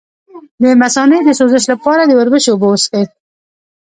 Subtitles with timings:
[0.61, 3.03] د مثانې د سوزش لپاره د وربشو اوبه وڅښئ